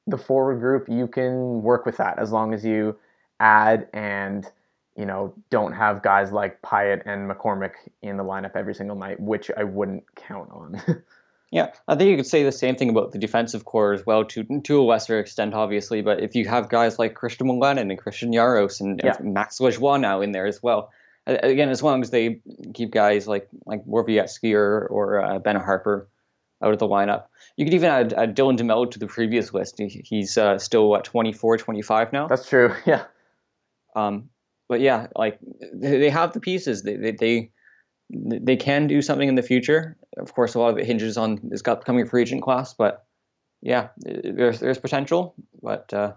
[0.07, 2.97] the forward group you can work with that as long as you
[3.39, 4.49] add and
[4.97, 9.19] you know, don't have guys like Pyatt and McCormick in the lineup every single night,
[9.19, 10.81] which I wouldn't count on.
[11.51, 14.25] yeah, I think you could say the same thing about the defensive core as well,
[14.25, 16.01] to to a lesser extent, obviously.
[16.01, 19.15] But if you have guys like Christian Wolanin and Christian Jaros and yeah.
[19.21, 20.91] Max Lajoie now in there as well,
[21.27, 22.41] again, as long as they
[22.73, 26.07] keep guys like like Borowiecki or or uh, Ben Harpur
[26.63, 27.25] out of the lineup.
[27.55, 29.77] You could even add, add Dylan DeMelo to the previous list.
[29.77, 32.27] He, he's uh, still what 24, 25 now.
[32.27, 32.73] That's true.
[32.85, 33.03] Yeah.
[33.95, 34.29] Um,
[34.69, 35.39] but yeah, like
[35.73, 36.83] they have the pieces.
[36.83, 37.51] They, they, they
[38.09, 39.97] they can do something in the future.
[40.17, 43.05] Of course, a lot of it hinges on this upcoming free agent class, but
[43.61, 46.13] yeah, there's there's potential, but uh,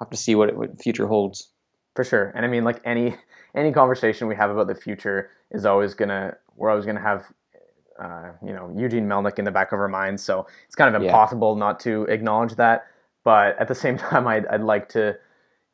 [0.00, 1.50] have to see what it what future holds.
[1.94, 3.16] For sure, and I mean, like any
[3.54, 7.24] any conversation we have about the future is always gonna we're always gonna have
[8.02, 11.02] uh, you know Eugene Melnyk in the back of our minds, so it's kind of
[11.02, 11.60] impossible yeah.
[11.60, 12.86] not to acknowledge that.
[13.22, 15.16] But at the same time, I'd I'd like to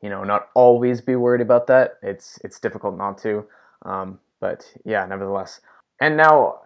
[0.01, 1.97] you know not always be worried about that.
[2.01, 3.45] It's it's difficult not to.
[3.83, 5.61] Um, but yeah, nevertheless.
[5.99, 6.61] And now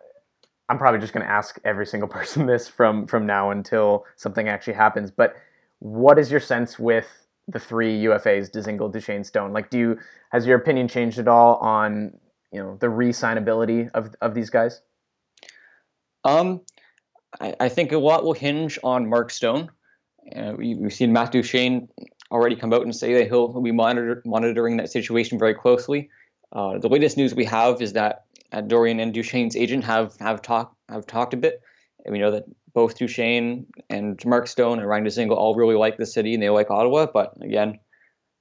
[0.69, 4.47] I'm probably just going to ask every single person this from from now until something
[4.47, 5.11] actually happens.
[5.11, 5.35] But
[5.79, 7.07] what is your sense with
[7.47, 9.53] the three UFAs, Dzingel, Duchene, Stone?
[9.53, 9.99] Like, do you
[10.31, 12.17] has your opinion changed at all on
[12.51, 14.81] you know the re-signability of of these guys?
[16.23, 16.61] Um,
[17.39, 19.69] I, I think a lot will hinge on Mark Stone.
[20.35, 21.87] Uh, we, have seen Matt Duchene
[22.31, 26.09] already come out and say that he'll, be monitor, monitoring that situation very closely.
[26.51, 30.41] Uh, the latest news we have is that uh, Dorion and Duchene's agent have have
[30.41, 31.61] talked have talked a bit.
[32.03, 35.97] And we know that both Duchene and Mark Stone and Ryan Dzingel all really like
[35.97, 37.07] the city and they like Ottawa.
[37.11, 37.79] But again,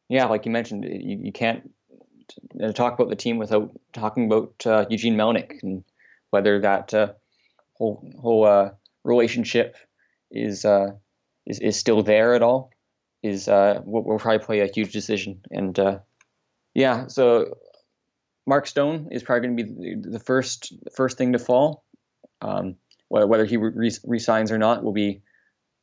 [0.09, 1.71] yeah, like you mentioned, you, you can't
[2.75, 5.85] talk about the team without talking about uh, Eugene Melnyk and
[6.31, 7.13] whether that uh,
[7.75, 8.71] whole whole uh,
[9.03, 9.77] relationship
[10.31, 10.91] is uh,
[11.47, 12.71] is is still there at all
[13.25, 15.41] is uh, will, probably play a huge decision.
[15.51, 15.99] And uh,
[16.75, 17.55] yeah, so
[18.47, 21.85] Mark Stone is probably going to be the first first thing to fall.
[22.43, 22.77] Um,
[23.09, 25.23] whether he re- resigns or not will be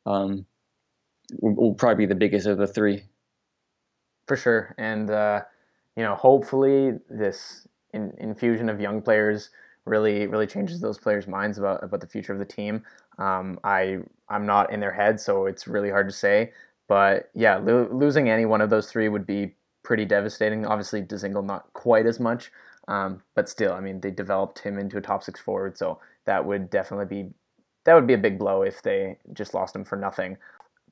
[0.06, 0.46] um,
[1.40, 3.02] will, probably be the biggest of the three.
[4.28, 5.40] For sure, and uh,
[5.96, 9.50] you know, hopefully this in, infusion of young players
[9.84, 12.84] really really changes those players' minds about about the future of the team.
[13.18, 16.52] Um, I I'm not in their head, so it's really hard to say.
[16.92, 20.66] But yeah, lo- losing any one of those three would be pretty devastating.
[20.66, 22.52] Obviously, Dzingel not quite as much,
[22.86, 26.44] um, but still, I mean, they developed him into a top six forward, so that
[26.44, 27.30] would definitely be
[27.84, 30.36] that would be a big blow if they just lost him for nothing.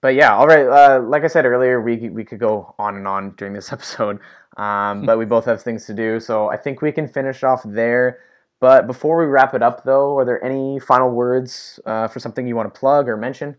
[0.01, 0.66] but yeah, all right.
[0.66, 4.20] Uh, like I said earlier, we we could go on and on during this episode,
[4.57, 7.62] um, but we both have things to do, so I think we can finish off
[7.66, 8.20] there.
[8.59, 12.46] But before we wrap it up, though, are there any final words uh, for something
[12.46, 13.57] you want to plug or mention?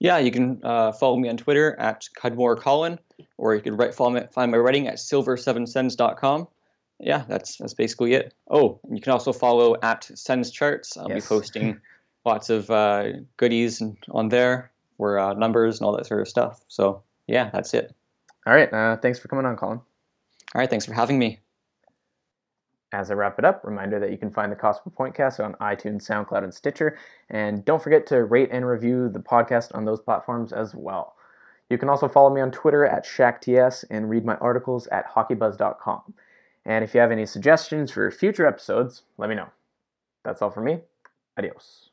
[0.00, 2.98] Yeah, you can uh, follow me on Twitter at Cudmore Colin,
[3.36, 6.48] or you can write, follow me, find my writing at silver7sens.com.
[6.98, 8.34] Yeah, that's that's basically it.
[8.50, 10.96] Oh, you can also follow at Sens Charts.
[10.96, 11.22] I'll yes.
[11.22, 11.80] be posting
[12.24, 16.60] lots of uh, goodies on there for uh, numbers and all that sort of stuff.
[16.68, 17.94] So yeah, that's it.
[18.46, 18.72] All right.
[18.72, 19.78] Uh, thanks for coming on, Colin.
[19.78, 20.68] All right.
[20.68, 21.38] Thanks for having me.
[22.92, 25.54] As I wrap it up, reminder that you can find the Cost Per Pointcast on
[25.54, 26.98] iTunes, SoundCloud, and Stitcher.
[27.28, 31.14] And don't forget to rate and review the podcast on those platforms as well.
[31.68, 36.14] You can also follow me on Twitter at ShackTS and read my articles at hockeybuzz.com.
[36.64, 39.48] And if you have any suggestions for future episodes, let me know.
[40.24, 40.80] That's all for me.
[41.38, 41.90] Adios.